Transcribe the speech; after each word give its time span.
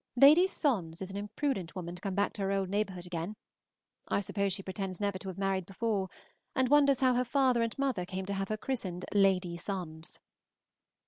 Lady 0.15 0.47
Sondes 0.47 0.99
is 1.03 1.11
an 1.11 1.15
impudent 1.17 1.75
woman 1.75 1.93
to 1.95 2.01
come 2.01 2.15
back 2.15 2.31
into 2.31 2.41
her 2.41 2.51
old 2.51 2.69
neighborhood 2.69 3.05
again; 3.05 3.35
I 4.07 4.19
suppose 4.19 4.51
she 4.51 4.63
pretends 4.63 4.99
never 4.99 5.19
to 5.19 5.27
have 5.27 5.37
married 5.37 5.67
before, 5.67 6.09
and 6.55 6.69
wonders 6.69 7.01
how 7.01 7.13
her 7.13 7.23
father 7.23 7.61
and 7.61 7.77
mother 7.77 8.03
came 8.07 8.25
to 8.25 8.33
have 8.33 8.49
her 8.49 8.57
christened 8.57 9.05
Lady 9.13 9.55
Sondes. 9.57 10.17